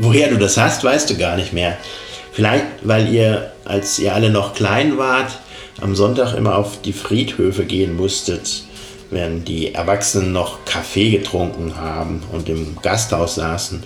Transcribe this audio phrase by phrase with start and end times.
[0.00, 1.76] woher du das hast, weißt du gar nicht mehr.
[2.32, 5.38] Vielleicht, weil ihr, als ihr alle noch klein wart,
[5.80, 8.64] am Sonntag immer auf die Friedhöfe gehen musstet,
[9.10, 13.82] während die Erwachsenen noch Kaffee getrunken haben und im Gasthaus saßen.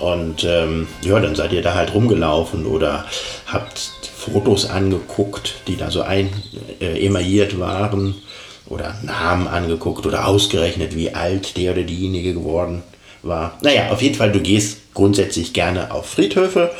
[0.00, 3.06] Und ähm, ja, dann seid ihr da halt rumgelaufen oder
[3.46, 6.30] habt Fotos angeguckt, die da so ein,
[6.80, 8.14] äh, emailliert waren
[8.66, 12.82] oder Namen angeguckt oder ausgerechnet, wie alt der oder diejenige geworden
[13.28, 13.58] war.
[13.62, 16.70] Naja, auf jeden Fall, du gehst grundsätzlich gerne auf Friedhöfe.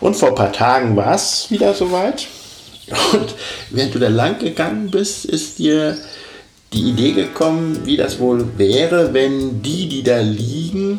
[0.00, 2.26] Und vor ein paar Tagen war es wieder soweit.
[3.12, 3.34] Und
[3.70, 5.96] während du da lang gegangen bist, ist dir
[6.72, 10.98] die Idee gekommen, wie das wohl wäre, wenn die, die da liegen,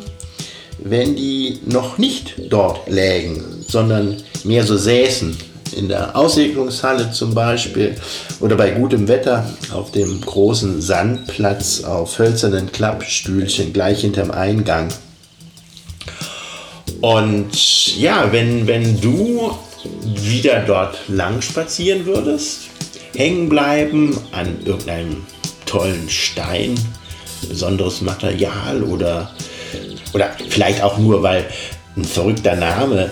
[0.78, 5.36] wenn die noch nicht dort lägen, sondern mehr so säßen.
[5.72, 7.96] In der Aussegnungshalle zum Beispiel
[8.40, 14.88] oder bei gutem Wetter auf dem großen Sandplatz auf hölzernen Klappstühlchen gleich hinterm Eingang.
[17.00, 19.52] Und ja, wenn, wenn du
[20.04, 22.62] wieder dort lang spazieren würdest,
[23.14, 25.26] hängen bleiben an irgendeinem
[25.66, 26.74] tollen Stein,
[27.48, 29.30] besonderes Material oder,
[30.12, 31.46] oder vielleicht auch nur, weil
[31.96, 33.10] ein verrückter Name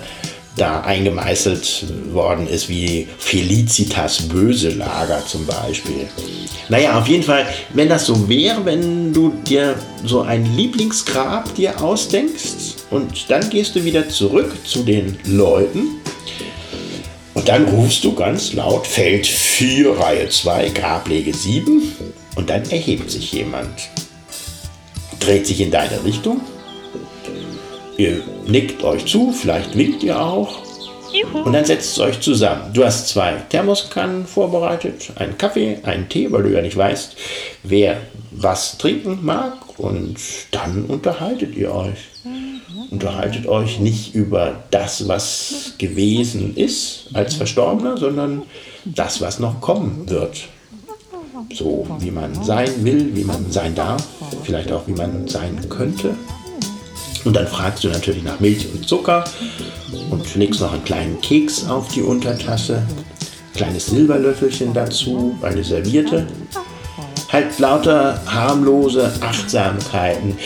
[0.57, 6.07] da eingemeißelt worden ist, wie Felicitas Böselager zum Beispiel.
[6.69, 11.83] Naja, auf jeden Fall, wenn das so wäre, wenn du dir so ein Lieblingsgrab dir
[11.83, 16.01] ausdenkst und dann gehst du wieder zurück zu den Leuten
[17.35, 21.83] und dann rufst du ganz laut Feld 4, Reihe 2, Grablege 7
[22.37, 23.91] und dann erhebt sich jemand,
[25.19, 26.41] dreht sich in deine Richtung
[27.97, 30.59] Ihr nickt euch zu, vielleicht winkt ihr auch.
[31.13, 31.45] Juhu.
[31.45, 32.73] Und dann setzt es euch zusammen.
[32.73, 37.17] Du hast zwei Thermoskannen vorbereitet, einen Kaffee, einen Tee, weil du ja nicht weißt,
[37.63, 37.99] wer
[38.33, 39.79] was trinken mag.
[39.79, 40.17] Und
[40.51, 41.99] dann unterhaltet ihr euch.
[42.91, 48.43] Unterhaltet euch nicht über das, was gewesen ist als Verstorbener, sondern
[48.85, 50.49] das, was noch kommen wird.
[51.53, 54.05] So wie man sein will, wie man sein darf,
[54.43, 56.15] vielleicht auch wie man sein könnte.
[57.25, 59.25] Und dann fragst du natürlich nach Milch und Zucker
[60.11, 62.83] und legst noch einen kleinen Keks auf die Untertasse,
[63.55, 66.27] kleines Silberlöffelchen dazu, eine Servierte.
[67.33, 70.37] Halt lauter harmlose Achtsamkeiten,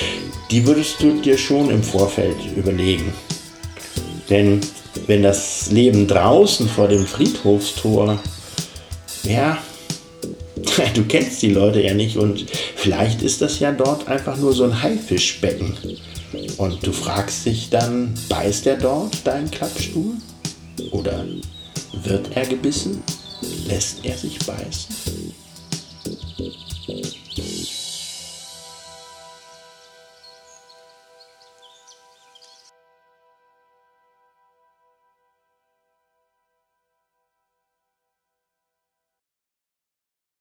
[0.50, 3.12] die würdest du dir schon im Vorfeld überlegen.
[4.31, 4.61] Denn
[5.06, 8.19] wenn das Leben draußen vor dem Friedhofstor,
[9.25, 9.59] ja,
[10.94, 12.47] du kennst die Leute ja nicht und
[12.77, 15.77] vielleicht ist das ja dort einfach nur so ein Haifischbecken.
[16.57, 20.15] Und du fragst dich dann, beißt er dort deinen Klappstuhl?
[20.93, 21.25] Oder
[22.05, 23.03] wird er gebissen?
[23.67, 25.35] Lässt er sich beißen?